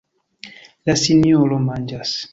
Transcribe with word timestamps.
La 0.91 0.95
sinjoro 1.03 1.63
manĝas. 1.69 2.21